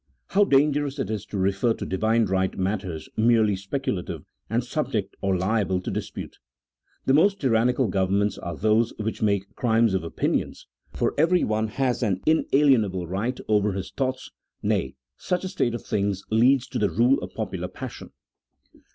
How 0.29 0.45
dangerous 0.45 0.97
it 0.97 1.11
is 1.11 1.27
to 1.27 1.37
refer 1.37 1.75
to 1.75 1.85
Divine 1.85 2.25
right 2.25 2.57
matters 2.57 3.07
merely 3.15 3.55
speculative 3.55 4.23
and 4.49 4.63
subject 4.63 5.15
or 5.21 5.37
liable 5.37 5.79
to 5.79 5.91
disjmte. 5.91 6.37
The 7.05 7.13
most 7.13 7.39
tyrannical 7.39 7.87
governments 7.87 8.39
are 8.39 8.55
those 8.57 8.93
which 8.97 9.21
make 9.21 9.53
crimes 9.53 9.93
of 9.93 10.03
opinions, 10.03 10.65
for 10.91 11.13
everyone 11.19 11.67
has 11.67 12.01
an 12.01 12.19
inalienable 12.25 13.05
right 13.05 13.39
over 13.47 13.73
his 13.73 13.91
thoughts— 13.91 14.31
nay, 14.63 14.95
such 15.17 15.43
a 15.43 15.47
state 15.49 15.75
of 15.75 15.85
things 15.85 16.23
leads 16.31 16.67
to 16.69 16.79
the 16.79 16.89
rule 16.89 17.19
of 17.19 17.35
popular 17.35 17.67
passion. 17.67 18.09